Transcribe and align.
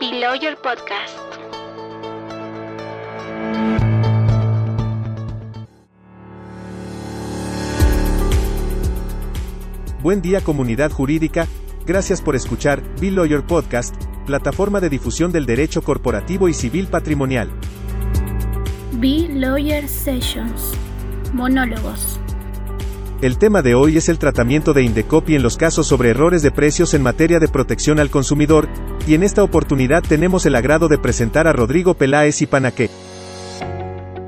Below 0.00 0.36
Your 0.36 0.56
Podcast. 0.62 1.18
Buen 10.00 10.22
día 10.22 10.40
comunidad 10.40 10.92
jurídica, 10.92 11.48
gracias 11.84 12.22
por 12.22 12.36
escuchar 12.36 12.80
Bill 13.00 13.16
Lawyer 13.16 13.42
Podcast, 13.42 13.96
plataforma 14.24 14.78
de 14.78 14.88
difusión 14.88 15.32
del 15.32 15.46
derecho 15.46 15.82
corporativo 15.82 16.48
y 16.48 16.54
civil 16.54 16.86
patrimonial. 16.86 17.50
Be 18.92 19.28
Lawyer 19.28 19.88
Sessions. 19.88 20.74
Monólogos. 21.32 22.20
El 23.20 23.36
tema 23.36 23.62
de 23.62 23.74
hoy 23.74 23.96
es 23.96 24.08
el 24.08 24.20
tratamiento 24.20 24.74
de 24.74 24.84
Indecopy 24.84 25.34
en 25.34 25.42
los 25.42 25.56
casos 25.56 25.88
sobre 25.88 26.10
errores 26.10 26.42
de 26.42 26.52
precios 26.52 26.94
en 26.94 27.02
materia 27.02 27.40
de 27.40 27.48
protección 27.48 27.98
al 27.98 28.10
consumidor, 28.10 28.68
y 29.08 29.14
en 29.14 29.22
esta 29.22 29.42
oportunidad 29.42 30.02
tenemos 30.06 30.44
el 30.44 30.54
agrado 30.54 30.86
de 30.86 30.98
presentar 30.98 31.48
a 31.48 31.54
Rodrigo 31.54 31.94
Peláez 31.94 32.42
y 32.42 32.46
Panaqué. 32.46 32.90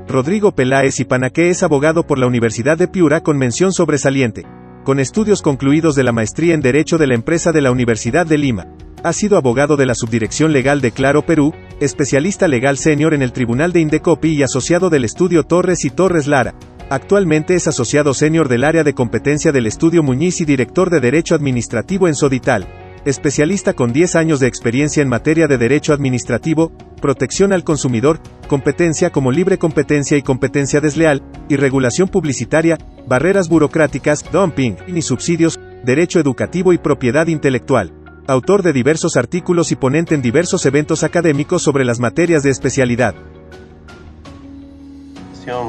Rodrigo 0.07 0.53
Peláez 0.53 0.99
y 0.99 1.05
Panaqué 1.05 1.49
es 1.49 1.61
abogado 1.61 2.07
por 2.07 2.17
la 2.17 2.25
Universidad 2.25 2.79
de 2.79 2.87
Piura 2.87 3.21
con 3.21 3.37
mención 3.37 3.73
sobresaliente, 3.73 4.43
con 4.83 4.99
estudios 4.99 5.43
concluidos 5.43 5.93
de 5.93 6.01
la 6.01 6.11
maestría 6.11 6.55
en 6.55 6.61
Derecho 6.61 6.97
de 6.97 7.05
la 7.05 7.13
empresa 7.13 7.51
de 7.51 7.61
la 7.61 7.69
Universidad 7.69 8.25
de 8.25 8.39
Lima. 8.39 8.65
Ha 9.03 9.13
sido 9.13 9.37
abogado 9.37 9.77
de 9.77 9.85
la 9.85 9.93
Subdirección 9.93 10.51
Legal 10.51 10.81
de 10.81 10.91
Claro 10.91 11.27
Perú, 11.27 11.53
especialista 11.79 12.47
legal 12.47 12.79
senior 12.79 13.13
en 13.13 13.21
el 13.21 13.33
Tribunal 13.33 13.73
de 13.73 13.81
Indecopi 13.81 14.29
y 14.29 14.41
asociado 14.41 14.89
del 14.89 15.05
estudio 15.05 15.43
Torres 15.43 15.85
y 15.85 15.91
Torres 15.91 16.25
Lara. 16.25 16.55
Actualmente 16.89 17.53
es 17.53 17.67
asociado 17.67 18.15
senior 18.15 18.49
del 18.49 18.63
área 18.63 18.83
de 18.83 18.95
competencia 18.95 19.51
del 19.51 19.67
estudio 19.67 20.01
Muñiz 20.01 20.41
y 20.41 20.45
director 20.45 20.89
de 20.89 21.01
Derecho 21.01 21.35
Administrativo 21.35 22.07
en 22.07 22.15
Sodital. 22.15 22.67
Especialista 23.03 23.73
con 23.73 23.93
10 23.93 24.15
años 24.15 24.39
de 24.39 24.47
experiencia 24.47 25.01
en 25.01 25.09
materia 25.09 25.47
de 25.47 25.57
derecho 25.57 25.91
administrativo, 25.91 26.71
protección 27.01 27.51
al 27.51 27.63
consumidor, 27.63 28.19
competencia 28.47 29.09
como 29.09 29.31
libre 29.31 29.57
competencia 29.57 30.17
y 30.17 30.21
competencia 30.21 30.81
desleal, 30.81 31.23
y 31.49 31.55
regulación 31.55 32.09
publicitaria, 32.09 32.77
barreras 33.07 33.49
burocráticas, 33.49 34.23
dumping 34.31 34.77
y 34.85 35.01
subsidios, 35.01 35.59
derecho 35.83 36.19
educativo 36.19 36.73
y 36.73 36.77
propiedad 36.77 37.25
intelectual. 37.25 37.91
Autor 38.27 38.61
de 38.61 38.71
diversos 38.71 39.17
artículos 39.17 39.71
y 39.71 39.75
ponente 39.75 40.13
en 40.13 40.21
diversos 40.21 40.63
eventos 40.67 41.03
académicos 41.03 41.63
sobre 41.63 41.85
las 41.85 41.99
materias 41.99 42.43
de 42.43 42.51
especialidad. 42.51 43.15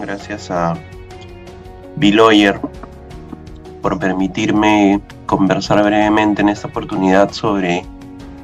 Gracias 0.03 0.51
a 0.51 0.75
Biloyer 1.97 2.61
por 3.83 3.99
permitirme 3.99 5.01
conversar 5.27 5.83
brevemente 5.83 6.41
en 6.41 6.49
esta 6.49 6.69
oportunidad 6.69 7.33
sobre 7.33 7.85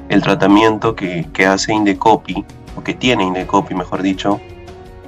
el 0.09 0.21
tratamiento 0.21 0.95
que, 0.95 1.25
hace 1.47 1.73
Indecopy, 1.73 2.45
o 2.75 2.83
que 2.83 2.93
tiene 2.93 3.23
Indecopy, 3.23 3.73
mejor 3.73 4.01
dicho, 4.01 4.39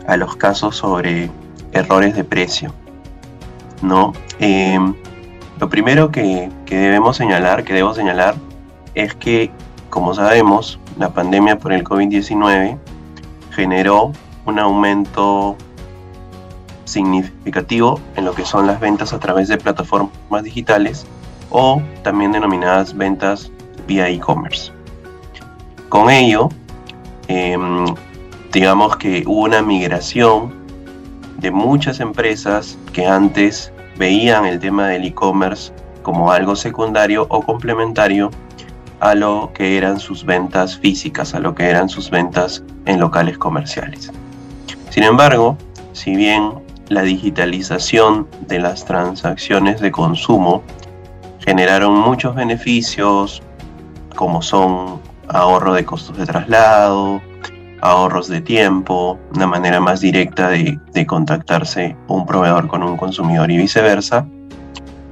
a 0.08 0.16
los 0.18 0.36
casos 0.38 0.78
sobre 0.78 1.30
errores 1.74 2.16
de 2.16 2.24
precio. 2.24 2.74
¿no? 3.82 4.14
Em, 4.40 4.96
lo 5.60 5.70
primero 5.70 6.12
que, 6.12 6.50
que, 6.66 6.78
debemos 6.78 7.18
señalar, 7.18 7.64
que 7.64 7.74
debo 7.74 7.94
señalar, 7.94 8.36
es 8.96 9.14
que, 9.16 9.52
como 9.90 10.14
sabemos, 10.14 10.80
la 10.98 11.10
pandemia 11.10 11.58
por 11.58 11.74
el 11.74 11.84
COVID-19 11.84 12.78
generó 13.52 14.12
un 14.46 14.60
aumento 14.60 15.58
significativo 16.92 18.00
en 18.16 18.26
lo 18.26 18.34
que 18.34 18.46
son 18.46 18.68
las 18.68 18.80
ventas 18.80 19.14
a 19.14 19.20
través 19.20 19.48
de 19.48 19.58
plataformas 19.58 20.44
digitales 20.44 21.06
o 21.50 21.82
también 22.04 22.32
denominadas 22.32 22.96
ventas 22.96 23.52
vía 23.88 24.10
e-commerce. 24.10 24.72
Con 25.90 26.10
ello, 26.10 26.50
em, 27.28 27.86
digamos 28.52 28.98
que 28.98 29.24
hubo 29.26 29.44
una 29.44 29.62
migración 29.62 30.54
de 31.38 31.52
muchas 31.52 32.00
empresas 32.00 32.78
que 32.94 33.06
antes 33.06 33.72
veían 33.98 34.46
el 34.46 34.60
tema 34.60 34.88
del 34.88 35.06
e-commerce 35.06 35.74
como 36.02 36.32
algo 36.32 36.56
secundario 36.56 37.26
o 37.30 37.42
complementario 37.42 38.32
a 39.00 39.16
lo 39.16 39.52
que 39.54 39.78
eran 39.78 40.00
sus 40.00 40.24
ventas 40.24 40.78
físicas, 40.78 41.34
a 41.34 41.40
lo 41.40 41.56
que 41.56 41.66
eran 41.66 41.90
sus 41.90 42.10
ventas 42.10 42.64
en 42.86 43.00
locales 43.00 43.38
comerciales. 43.38 44.12
Sin 44.90 45.04
embargo, 45.04 45.58
si 45.94 46.16
bien 46.16 46.52
la 46.92 47.04
digitalización 47.04 48.28
de 48.48 48.60
las 48.60 48.84
transacciones 48.84 49.80
de 49.80 49.92
consumo 49.92 50.62
generaron 51.40 51.98
muchos 51.98 52.36
beneficios 52.36 53.42
como 54.18 54.42
son 54.42 55.00
ahorro 55.30 55.74
de 55.74 55.86
costos 55.86 56.18
de 56.18 56.26
traslado, 56.26 57.22
ahorros 57.80 58.28
de 58.28 58.42
tiempo, 58.42 59.18
una 59.34 59.48
manera 59.48 59.80
más 59.80 60.02
directa 60.02 60.50
de, 60.50 60.78
contactarse 61.08 61.96
un 62.10 62.26
proveedor 62.26 62.68
con 62.68 62.84
un 62.84 62.98
consumidor 62.98 63.50
y 63.50 63.56
viceversa. 63.56 64.28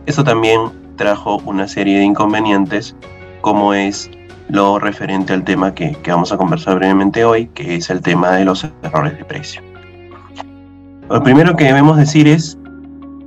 Eso 0.06 0.26
también 0.26 0.60
trajo 0.98 1.42
una 1.46 1.66
serie 1.66 2.00
de 2.00 2.04
inconvenientes 2.04 2.94
como 3.40 3.74
es 3.74 4.12
lo 4.50 4.80
referente 4.80 5.32
al 5.32 5.46
tema 5.46 5.74
que 5.74 5.96
vamos 6.08 6.34
a 6.34 6.38
conversar 6.38 6.76
brevemente 6.76 7.24
hoy, 7.24 7.48
que 7.54 7.76
es 7.76 7.90
el 7.90 8.02
tema 8.02 8.32
de 8.32 8.44
los 8.44 8.68
errores 8.84 9.18
de 9.18 9.24
precio. 9.24 9.69
Lo 11.10 11.24
primero 11.24 11.56
que 11.56 11.64
debemos 11.64 11.98
decir 11.98 12.28
es 12.28 12.56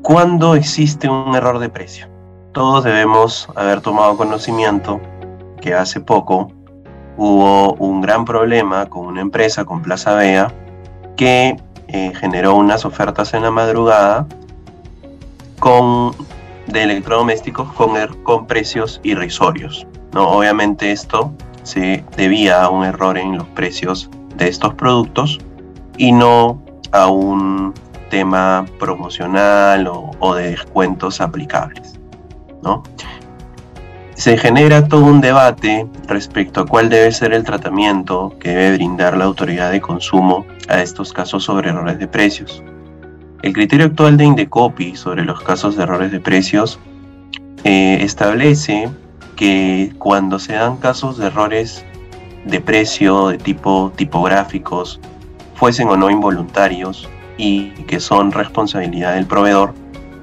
cuándo 0.02 0.54
existe 0.54 1.08
un 1.08 1.34
error 1.34 1.58
de 1.58 1.68
precio. 1.68 2.06
Todos 2.52 2.84
debemos 2.84 3.48
haber 3.56 3.80
tomado 3.80 4.16
conocimiento 4.16 5.00
que 5.60 5.74
hace 5.74 6.00
poco 6.00 6.52
hubo 7.16 7.74
un 7.74 8.00
gran 8.00 8.24
problema 8.24 8.86
con 8.86 9.06
una 9.06 9.20
empresa, 9.20 9.64
con 9.64 9.82
Plaza 9.82 10.14
Vea, 10.14 10.52
que 11.16 11.56
eh, 11.88 12.12
generó 12.14 12.54
unas 12.54 12.84
ofertas 12.84 13.34
en 13.34 13.42
la 13.42 13.50
madrugada 13.50 14.28
con, 15.58 16.12
de 16.68 16.84
electrodomésticos 16.84 17.72
con, 17.72 17.96
er, 17.96 18.10
con 18.22 18.46
precios 18.46 19.00
irrisorios. 19.02 19.88
¿no? 20.12 20.28
Obviamente 20.28 20.92
esto 20.92 21.32
se 21.64 22.04
debía 22.16 22.62
a 22.62 22.70
un 22.70 22.84
error 22.84 23.18
en 23.18 23.38
los 23.38 23.46
precios 23.48 24.08
de 24.36 24.46
estos 24.46 24.72
productos 24.74 25.40
y 25.96 26.12
no 26.12 26.62
a 26.92 27.08
un 27.08 27.74
tema 28.10 28.66
promocional 28.78 29.88
o, 29.88 30.34
de 30.34 30.50
descuentos 30.50 31.20
aplicables. 31.20 31.98
¿no? 32.62 32.82
Se 34.14 34.36
genera 34.36 34.86
todo 34.86 35.04
un 35.04 35.20
debate 35.20 35.86
respecto 36.06 36.60
a 36.60 36.66
cuál 36.66 36.90
debe 36.90 37.10
ser 37.10 37.32
el 37.32 37.42
tratamiento 37.42 38.36
que 38.38 38.50
debe 38.50 38.76
brindar 38.76 39.16
la 39.16 39.24
autoridad 39.24 39.72
de 39.72 39.80
consumo 39.80 40.46
a 40.68 40.82
estos 40.82 41.12
casos 41.12 41.44
sobre 41.44 41.70
errores 41.70 41.98
de 41.98 42.06
precios. 42.06 42.62
El 43.42 43.54
criterio 43.54 43.86
actual 43.86 44.16
de 44.16 44.24
Indecopi 44.24 44.94
sobre 44.94 45.24
los 45.24 45.40
casos 45.40 45.76
de 45.76 45.82
errores 45.82 46.12
de 46.12 46.20
precios 46.20 46.78
eh, 47.64 47.98
establece 48.02 48.90
que 49.34 49.92
cuando 49.98 50.38
se 50.38 50.52
dan 50.52 50.76
casos 50.76 51.18
de 51.18 51.26
errores 51.26 51.84
de 52.44 52.60
precio 52.60 53.28
de 53.28 53.38
tipo 53.38 53.92
tipográficos 53.96 55.00
fuesen 55.62 55.86
o 55.86 55.96
no 55.96 56.10
involuntarios 56.10 57.08
y 57.36 57.68
que 57.86 58.00
son 58.00 58.32
responsabilidad 58.32 59.14
del 59.14 59.26
proveedor, 59.26 59.74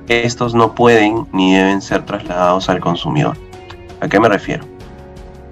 estos 0.10 0.54
no 0.54 0.76
pueden 0.76 1.28
ni 1.32 1.54
deben 1.54 1.82
ser 1.82 2.06
trasladados 2.06 2.68
al 2.68 2.82
consumidor. 2.82 3.38
¿A 4.02 4.10
qué 4.10 4.20
me 4.20 4.28
refiero? 4.28 4.66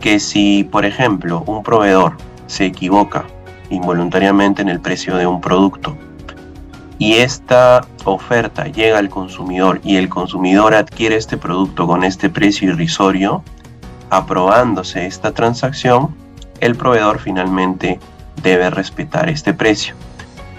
Que 0.01 0.19
si, 0.19 0.65
por 0.65 0.83
ejemplo, 0.83 1.41
un 1.47 1.63
proveedor 1.63 2.17
se 2.47 2.65
equivoca 2.65 3.23
involuntariamente 3.69 4.61
en 4.61 4.67
el 4.67 4.81
precio 4.81 5.15
de 5.15 5.25
un 5.25 5.39
producto 5.39 5.95
y 6.99 7.13
esta 7.13 7.79
oferta 8.03 8.65
llega 8.65 8.97
al 8.97 9.07
consumidor 9.07 9.79
y 9.85 9.95
el 9.95 10.09
consumidor 10.09 10.73
adquiere 10.73 11.15
este 11.15 11.37
producto 11.37 11.87
con 11.87 12.03
este 12.03 12.29
precio 12.29 12.71
irrisorio, 12.71 13.41
aprobándose 14.09 15.05
esta 15.05 15.31
transacción, 15.31 16.13
el 16.59 16.75
proveedor 16.75 17.19
finalmente 17.19 18.01
debe 18.41 18.69
respetar 18.69 19.29
este 19.29 19.53
precio. 19.53 19.95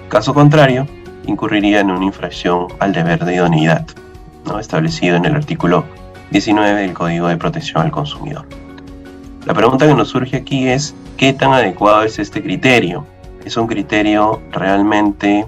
Caso 0.09 0.35
contrario, 0.35 0.87
incurriría 1.27 1.81
en 1.81 1.91
una 1.91 2.05
infracción 2.05 2.67
al 2.79 2.93
deber 2.93 3.25
de 3.25 3.35
idoneidad, 3.35 3.87
¿no? 4.47 4.59
establecido 4.59 5.17
en 5.17 5.25
el 5.25 5.37
artículo 5.37 5.85
19 6.31 6.83
del 6.83 6.93
Código 6.95 7.29
de 7.29 7.37
Protección 7.37 7.83
al 7.83 7.91
Consumidor. 7.91 8.47
La 9.47 9.55
pregunta 9.55 9.87
que 9.87 9.95
nos 9.95 10.09
surge 10.09 10.37
aquí 10.37 10.69
es, 10.69 10.95
¿qué 11.17 11.33
tan 11.33 11.53
adecuado 11.53 12.03
es 12.03 12.19
este 12.19 12.43
criterio? 12.43 13.07
¿Es 13.45 13.57
un 13.57 13.67
criterio 13.67 14.43
realmente 14.53 15.47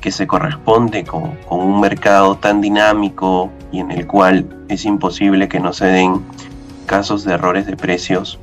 que 0.00 0.10
se 0.10 0.26
corresponde 0.26 1.04
con, 1.04 1.38
un 1.48 1.80
mercado 1.80 2.36
tan 2.36 2.60
dinámico 2.60 3.50
y 3.70 3.80
en 3.80 3.90
el 3.90 4.06
cual 4.06 4.46
es 4.68 4.84
imposible 4.84 5.48
que 5.48 5.60
no 5.60 5.72
se 5.72 5.86
den 5.86 6.22
casos 6.86 7.24
de 7.24 7.34
errores 7.34 7.66
de 7.66 7.76
precios 7.76 8.40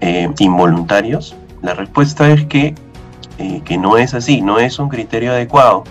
eh, 0.00 0.28
involuntarios? 0.40 1.36
La 1.62 1.74
respuesta 1.74 2.30
es 2.30 2.46
que, 2.46 2.74
eh, 3.38 3.62
que 3.64 3.78
no 3.78 3.96
es 3.96 4.14
así, 4.14 4.40
no 4.40 4.58
es 4.58 4.78
un 4.78 4.88
criterio 4.88 5.32
adecuado. 5.32 5.84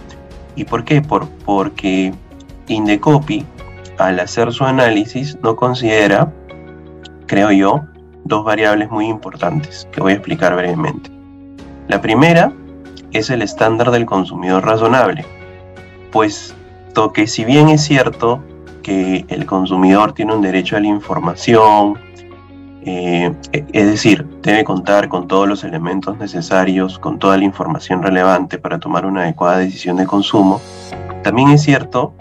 ¿Y 0.55 0.63
por 0.63 0.83
qué? 0.83 1.01
Por, 1.01 1.27
porque 1.45 2.13
Indecopy, 2.67 3.45
al 3.97 4.19
hacer 4.19 4.51
su 4.51 4.63
análisis, 4.63 5.37
no 5.43 5.55
considera, 5.55 6.33
creo 7.25 7.51
yo, 7.51 7.81
dos 8.23 8.43
variables 8.43 8.89
muy 8.89 9.07
importantes 9.07 9.87
que 9.91 10.01
voy 10.01 10.13
a 10.13 10.15
explicar 10.15 10.55
brevemente. 10.55 11.09
La 11.87 12.01
primera 12.01 12.51
es 13.13 13.29
el 13.29 13.41
estándar 13.41 13.91
del 13.91 14.05
consumidor 14.05 14.65
razonable, 14.65 15.25
puesto 16.11 17.13
que 17.13 17.27
si 17.27 17.45
bien 17.45 17.69
es 17.69 17.83
cierto 17.83 18.43
que 18.83 19.25
el 19.29 19.45
consumidor 19.45 20.13
tiene 20.13 20.33
un 20.33 20.41
derecho 20.41 20.77
a 20.77 20.79
la 20.79 20.87
información, 20.87 21.97
eh, 22.83 23.33
es 23.51 23.85
decir, 23.85 24.25
debe 24.41 24.63
contar 24.63 25.09
con 25.09 25.27
todos 25.27 25.47
los 25.47 25.63
elementos 25.63 26.17
necesarios, 26.17 26.99
con 26.99 27.19
toda 27.19 27.37
la 27.37 27.43
información 27.43 28.01
relevante 28.01 28.57
para 28.57 28.79
tomar 28.79 29.05
una 29.05 29.23
adecuada 29.23 29.57
decisión 29.57 29.97
de 29.97 30.05
consumo, 30.05 30.61
también 31.23 31.49
es 31.49 31.63
cierto 31.63 32.13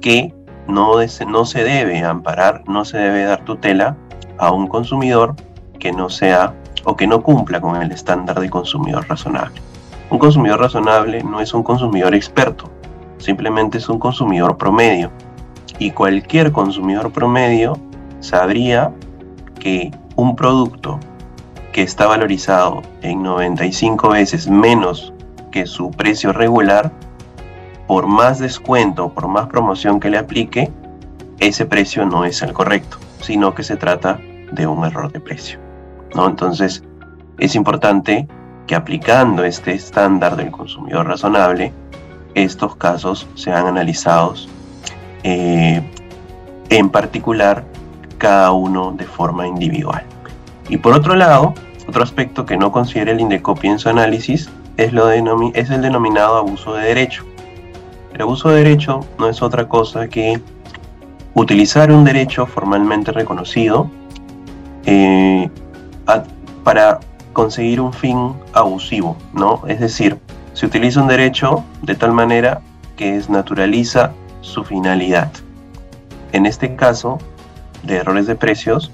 que 0.00 0.32
no, 0.66 0.94
no 1.28 1.44
se 1.44 1.64
debe 1.64 2.02
amparar, 2.02 2.62
no 2.66 2.84
se 2.84 2.98
debe 2.98 3.24
dar 3.24 3.44
tutela 3.44 3.96
a 4.38 4.50
un 4.52 4.66
consumidor 4.66 5.34
que 5.78 5.92
no 5.92 6.08
sea 6.08 6.54
o 6.84 6.96
que 6.96 7.06
no 7.06 7.22
cumpla 7.22 7.60
con 7.60 7.80
el 7.80 7.92
estándar 7.92 8.40
de 8.40 8.48
consumidor 8.48 9.06
razonable. 9.08 9.60
Un 10.10 10.18
consumidor 10.18 10.60
razonable 10.60 11.22
no 11.22 11.40
es 11.40 11.52
un 11.54 11.62
consumidor 11.62 12.14
experto, 12.14 12.70
simplemente 13.18 13.78
es 13.78 13.88
un 13.88 13.98
consumidor 13.98 14.56
promedio. 14.56 15.10
Y 15.78 15.90
cualquier 15.90 16.52
consumidor 16.52 17.10
promedio 17.10 17.78
sabría 18.20 18.92
que 19.58 19.90
un 20.16 20.36
producto 20.36 21.00
que 21.72 21.82
está 21.82 22.06
valorizado 22.06 22.82
en 23.02 23.22
95 23.22 24.10
veces 24.10 24.48
menos 24.48 25.12
que 25.50 25.66
su 25.66 25.90
precio 25.90 26.32
regular, 26.32 26.92
por 27.86 28.06
más 28.06 28.38
descuento, 28.38 29.12
por 29.12 29.28
más 29.28 29.48
promoción 29.48 29.98
que 29.98 30.10
le 30.10 30.18
aplique, 30.18 30.70
ese 31.40 31.66
precio 31.66 32.06
no 32.06 32.24
es 32.24 32.42
el 32.42 32.52
correcto, 32.52 32.98
sino 33.20 33.54
que 33.54 33.62
se 33.62 33.76
trata 33.76 34.20
de 34.52 34.66
un 34.66 34.84
error 34.84 35.10
de 35.10 35.20
precio. 35.20 35.58
¿no? 36.14 36.28
Entonces, 36.28 36.84
es 37.38 37.54
importante 37.56 38.28
que 38.66 38.74
aplicando 38.74 39.44
este 39.44 39.74
estándar 39.74 40.36
del 40.36 40.50
consumidor 40.50 41.06
razonable, 41.06 41.72
estos 42.34 42.76
casos 42.76 43.28
sean 43.34 43.66
analizados 43.66 44.48
eh, 45.22 45.82
en 46.70 46.90
particular 46.90 47.64
cada 48.24 48.52
uno 48.52 48.92
de 48.92 49.04
forma 49.04 49.46
individual. 49.46 50.02
Y 50.70 50.78
por 50.78 50.94
otro 50.94 51.14
lado, 51.14 51.52
otro 51.86 52.02
aspecto 52.02 52.46
que 52.46 52.56
no 52.56 52.72
considera 52.72 53.12
el 53.12 53.20
INDECOPI 53.20 53.68
en 53.68 53.78
su 53.78 53.90
análisis 53.90 54.48
es, 54.78 54.94
lo 54.94 55.10
es 55.10 55.68
el 55.68 55.82
denominado 55.82 56.38
abuso 56.38 56.72
de 56.72 56.86
derecho. 56.86 57.22
El 58.14 58.22
abuso 58.22 58.48
de 58.48 58.64
derecho 58.64 59.00
no 59.18 59.28
es 59.28 59.42
otra 59.42 59.68
cosa 59.68 60.08
que 60.08 60.40
utilizar 61.34 61.92
un 61.92 62.02
derecho 62.02 62.46
formalmente 62.46 63.12
reconocido 63.12 63.90
eh, 64.86 65.50
para 66.62 67.00
conseguir 67.34 67.78
un 67.78 67.92
fin 67.92 68.32
abusivo, 68.54 69.18
¿no? 69.34 69.60
Es 69.66 69.80
decir, 69.80 70.18
se 70.54 70.64
utiliza 70.64 71.02
un 71.02 71.08
derecho 71.08 71.62
de 71.82 71.94
tal 71.94 72.12
manera 72.12 72.62
que 72.96 73.16
desnaturaliza 73.16 74.12
su 74.40 74.64
finalidad. 74.64 75.30
En 76.32 76.46
este 76.46 76.74
caso 76.74 77.18
de 77.86 77.96
errores 77.96 78.26
de 78.26 78.34
precios, 78.34 78.90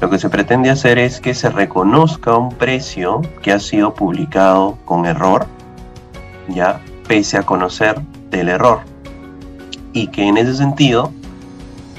lo 0.00 0.10
que 0.10 0.18
se 0.18 0.28
pretende 0.28 0.68
hacer 0.68 0.98
es 0.98 1.20
que 1.20 1.32
se 1.32 1.48
reconozca 1.48 2.36
un 2.36 2.50
precio 2.50 3.22
que 3.40 3.52
ha 3.52 3.60
sido 3.60 3.94
publicado 3.94 4.76
con 4.84 5.06
error, 5.06 5.46
ya 6.48 6.80
pese 7.06 7.38
a 7.38 7.44
conocer 7.44 8.00
del 8.30 8.48
error, 8.48 8.80
y 9.92 10.08
que 10.08 10.26
en 10.26 10.38
ese 10.38 10.54
sentido 10.54 11.12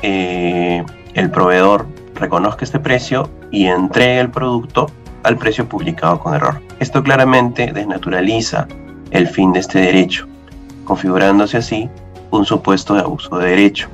eh, 0.02 0.84
el 1.14 1.32
proveedor 1.32 1.88
reconozca 2.16 2.66
este 2.66 2.80
precio 2.80 3.30
y 3.52 3.68
entregue 3.68 4.20
el 4.20 4.30
producto 4.30 4.88
al 5.24 5.38
precio 5.38 5.68
publicado 5.70 6.20
con 6.20 6.34
error. 6.34 6.62
Esto 6.80 7.02
claramente 7.04 7.72
desnaturaliza 7.72 8.68
el 9.12 9.28
fin 9.28 9.54
de 9.54 9.60
este 9.60 9.80
derecho, 9.80 10.28
configurándose 10.84 11.58
así 11.58 11.90
un 12.32 12.46
supuesto 12.46 12.96
de 12.96 13.02
abuso 13.02 13.38
de 13.38 13.50
derecho. 13.50 13.88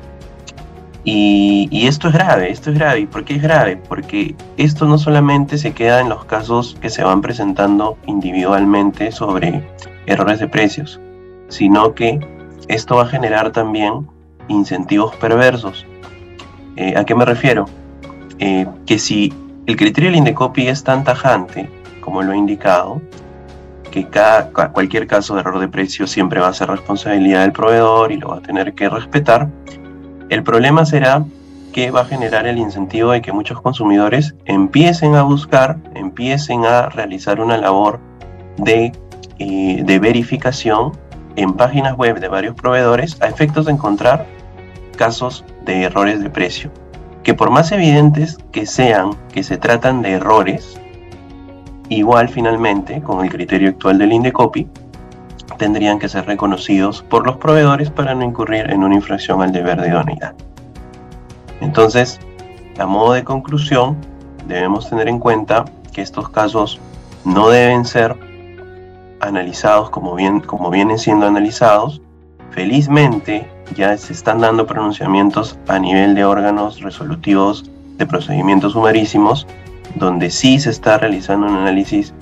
Y, 1.04 1.88
esto 1.88 2.10
es 2.10 2.14
grave, 2.14 2.52
esto 2.52 2.72
es 2.72 2.78
grave. 2.78 3.02
¿Y 3.02 3.06
por 3.06 3.24
qué 3.24 3.36
es 3.36 3.42
grave? 3.42 3.78
Porque 3.78 4.36
esto 4.58 4.86
no 4.86 4.98
solamente 4.98 5.58
se 5.58 5.74
queda 5.74 6.02
en 6.02 6.10
los 6.10 6.26
casos 6.26 6.78
que 6.82 6.90
se 6.90 7.04
van 7.04 7.22
presentando 7.22 7.98
individualmente 8.06 9.12
sobre 9.12 9.64
errores 10.06 10.40
de 10.40 10.48
precios, 10.48 11.00
sino 11.48 11.94
que 11.94 12.20
esto 12.68 12.98
va 12.98 13.04
a 13.04 13.08
generar 13.08 13.52
también 13.52 14.08
incentivos 14.50 15.16
perversos. 15.16 15.86
Eh, 16.76 16.94
¿A 16.96 17.06
qué 17.06 17.16
me 17.16 17.26
refiero? 17.26 17.66
Eh, 18.40 18.68
que 18.86 19.00
si 19.00 19.34
el 19.66 19.76
criterio 19.76 20.10
del 20.10 20.20
INDECOPI 20.20 20.68
es 20.68 20.84
tan 20.84 21.04
tajante 21.04 21.70
como 22.02 22.22
lo 22.22 22.34
he 22.34 22.38
indicado, 22.38 23.02
que 23.92 24.08
cada, 24.08 24.50
cualquier 24.50 25.08
caso 25.08 25.34
de 25.36 25.42
error 25.42 25.60
de 25.60 25.68
precio 25.68 26.08
siempre 26.08 26.40
va 26.40 26.48
a 26.48 26.54
ser 26.54 26.70
responsabilidad 26.70 27.42
del 27.42 27.52
proveedor 27.52 28.12
y 28.12 28.18
lo 28.18 28.30
va 28.30 28.38
a 28.38 28.42
tener 28.42 28.74
que 28.74 28.88
respetar, 28.90 29.50
el 30.30 30.44
problema 30.44 30.86
será 30.86 31.26
que 31.74 31.92
va 31.92 32.02
a 32.02 32.06
generar 32.06 32.48
el 32.48 32.58
incentivo 32.58 33.12
de 33.12 33.22
que 33.22 33.32
muchos 33.32 33.62
consumidores 33.62 34.36
empiecen 34.46 35.16
a 35.16 35.24
buscar, 35.24 35.78
empiecen 35.96 36.66
a 36.66 36.90
realizar 36.90 37.40
una 37.40 37.58
labor 37.58 38.00
de, 38.58 38.92
eh, 39.40 39.84
de 39.84 40.00
verificación 40.00 40.92
en 41.36 41.54
páginas 41.54 41.96
web 41.96 42.20
de 42.20 42.28
varios 42.28 42.56
proveedores 42.56 43.22
a 43.22 43.28
efectos 43.28 43.66
de 43.66 43.74
encontrar 43.74 44.26
casos 44.98 45.46
de 45.66 45.84
errores 45.84 46.22
de 46.22 46.30
precio. 46.30 46.72
Que 47.24 47.34
por 47.34 47.50
más 47.50 47.72
evidentes 47.72 48.38
que 48.52 48.66
sean 48.66 49.12
que 49.32 49.44
se 49.44 49.58
tratan 49.58 50.02
de 50.02 50.14
errores, 50.14 50.80
igual 51.90 52.30
finalmente, 52.30 53.02
con 53.02 53.24
el 53.24 53.32
criterio 53.32 53.70
actual 53.70 53.98
del 53.98 54.14
INDECOPI, 54.14 54.68
tendrían 55.60 56.00
que 56.00 56.10
ser 56.10 56.26
reconocidos 56.26 57.04
por 57.04 57.28
los 57.28 57.38
proveedores 57.38 57.92
para 57.92 58.16
no 58.16 58.24
incurrir 58.24 58.72
en 58.72 58.84
una 58.84 58.96
infracción 58.96 59.44
al 59.44 59.52
deber 59.52 59.80
de 59.80 59.90
idoneidad. 59.90 60.34
Entonces, 61.62 62.20
a 62.80 62.88
modo 62.88 63.14
de 63.14 63.24
conclusión, 63.24 63.96
debemos 64.48 64.90
tener 64.90 65.08
en 65.08 65.20
cuenta 65.20 65.66
que 65.94 66.02
estos 66.02 66.30
casos 66.30 66.80
no 67.26 67.50
deben 67.50 67.86
ser 67.86 68.16
analizados 69.20 69.90
como, 69.92 70.16
bien, 70.16 70.40
como 70.40 70.72
vienen 70.72 70.98
siendo 70.98 71.28
analizados. 71.28 72.02
Felizmente, 72.52 73.48
ya 73.76 73.96
se 73.98 74.14
están 74.14 74.40
dando 74.40 74.66
pronunciamientos 74.66 75.60
a 75.68 75.78
nivel 75.78 76.16
de 76.16 76.26
órganos 76.26 76.82
resolutivos 76.82 77.70
de 77.98 78.06
procedimientos 78.06 78.74
sumarísimos, 78.74 79.46
donde 79.96 80.32
sí 80.32 80.60
se 80.60 80.70
está 80.70 80.98
realizando 80.98 81.48
un 81.48 81.56
análisis 81.58 82.14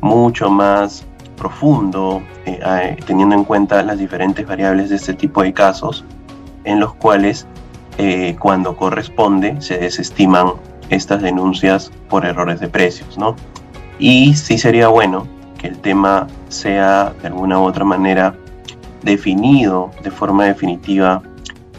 mucho 0.00 0.48
más 0.48 1.04
profundo, 1.36 2.22
eh, 2.46 2.96
teniendo 3.06 3.34
en 3.34 3.44
cuenta 3.44 3.82
las 3.82 3.98
diferentes 3.98 4.46
variables 4.46 4.90
de 4.90 4.96
este 4.96 5.14
tipo 5.14 5.42
de 5.42 5.52
casos, 5.52 6.04
en 6.64 6.80
los 6.80 6.94
cuales 6.94 7.46
eh, 7.98 8.36
cuando 8.38 8.76
corresponde 8.76 9.60
se 9.60 9.78
desestiman 9.78 10.52
estas 10.90 11.22
denuncias 11.22 11.92
por 12.08 12.24
errores 12.24 12.60
de 12.60 12.68
precios, 12.68 13.16
¿no? 13.18 13.36
Y 13.98 14.34
sí 14.34 14.58
sería 14.58 14.88
bueno 14.88 15.26
que 15.58 15.68
el 15.68 15.78
tema 15.78 16.26
sea 16.48 17.14
de 17.22 17.28
alguna 17.28 17.58
u 17.60 17.64
otra 17.64 17.84
manera 17.84 18.34
definido 19.02 19.90
de 20.02 20.10
forma 20.10 20.44
definitiva 20.44 21.22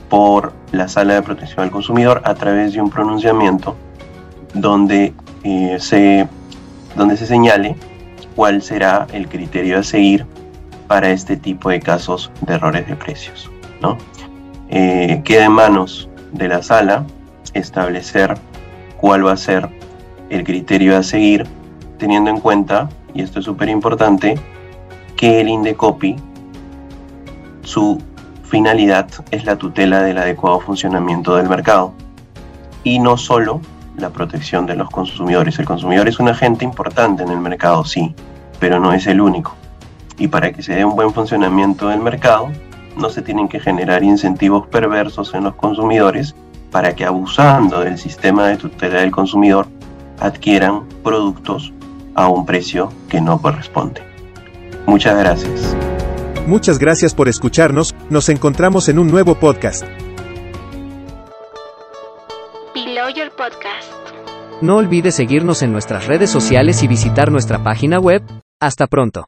por 0.09 0.53
la 0.71 0.87
Sala 0.87 1.15
de 1.15 1.21
Protección 1.21 1.61
al 1.61 1.71
Consumidor 1.71 2.21
a 2.23 2.35
través 2.35 2.73
de 2.73 2.81
un 2.81 2.89
pronunciamiento 2.89 3.75
donde, 4.53 5.13
eh, 5.43 5.77
se, 5.79 6.27
donde 6.95 7.17
se 7.17 7.25
señale 7.25 7.75
cuál 8.35 8.61
será 8.61 9.07
el 9.13 9.27
criterio 9.27 9.79
a 9.79 9.83
seguir 9.83 10.25
para 10.87 11.09
este 11.09 11.37
tipo 11.37 11.69
de 11.69 11.79
casos 11.79 12.31
de 12.41 12.55
errores 12.55 12.87
de 12.87 12.95
precios. 12.95 13.49
¿no? 13.81 13.97
Eh, 14.69 15.21
queda 15.23 15.45
en 15.45 15.51
manos 15.51 16.09
de 16.33 16.47
la 16.47 16.61
sala 16.61 17.05
establecer 17.53 18.35
cuál 18.97 19.25
va 19.25 19.33
a 19.33 19.37
ser 19.37 19.69
el 20.29 20.43
criterio 20.43 20.97
a 20.97 21.03
seguir, 21.03 21.45
teniendo 21.97 22.29
en 22.29 22.39
cuenta, 22.39 22.89
y 23.13 23.21
esto 23.21 23.39
es 23.39 23.45
súper 23.45 23.69
importante, 23.69 24.37
que 25.15 25.41
el 25.41 25.47
INDECOPI 25.47 26.15
su 27.61 28.01
finalidad 28.43 29.07
es 29.31 29.45
la 29.45 29.57
tutela 29.57 30.01
del 30.01 30.17
adecuado 30.17 30.59
funcionamiento 30.59 31.35
del 31.35 31.49
mercado 31.49 31.93
y 32.83 32.99
no 32.99 33.17
solo 33.17 33.59
la 33.97 34.09
protección 34.09 34.65
de 34.65 34.75
los 34.75 34.89
consumidores. 34.89 35.59
El 35.59 35.65
consumidor 35.65 36.07
es 36.07 36.19
un 36.19 36.29
agente 36.29 36.65
importante 36.65 37.23
en 37.23 37.29
el 37.29 37.39
mercado, 37.39 37.83
sí, 37.85 38.13
pero 38.59 38.79
no 38.79 38.93
es 38.93 39.07
el 39.07 39.21
único. 39.21 39.55
Y 40.17 40.27
para 40.27 40.51
que 40.51 40.63
se 40.63 40.75
dé 40.75 40.85
un 40.85 40.95
buen 40.95 41.11
funcionamiento 41.11 41.89
del 41.89 41.99
mercado, 41.99 42.49
no 42.97 43.09
se 43.09 43.21
tienen 43.21 43.47
que 43.47 43.59
generar 43.59 44.03
incentivos 44.03 44.67
perversos 44.67 45.33
en 45.33 45.43
los 45.43 45.55
consumidores 45.55 46.35
para 46.71 46.95
que 46.95 47.05
abusando 47.05 47.81
del 47.81 47.97
sistema 47.97 48.47
de 48.47 48.57
tutela 48.57 49.01
del 49.01 49.11
consumidor 49.11 49.67
adquieran 50.19 50.83
productos 51.03 51.73
a 52.15 52.27
un 52.27 52.45
precio 52.45 52.91
que 53.09 53.21
no 53.21 53.41
corresponde. 53.41 54.01
Muchas 54.85 55.17
gracias. 55.17 55.75
Muchas 56.47 56.77
gracias 56.77 57.13
por 57.13 57.27
escucharnos, 57.27 57.95
nos 58.09 58.29
encontramos 58.29 58.87
en 58.87 58.99
un 58.99 59.07
nuevo 59.07 59.35
podcast. 59.35 59.83
Podcast. 63.15 63.93
No 64.61 64.75
olvides 64.75 65.15
seguirnos 65.15 65.61
en 65.61 65.71
nuestras 65.71 66.05
redes 66.05 66.29
sociales 66.29 66.83
y 66.83 66.87
visitar 66.87 67.31
nuestra 67.31 67.63
página 67.63 67.97
web. 67.97 68.21
Hasta 68.59 68.87
pronto. 68.87 69.27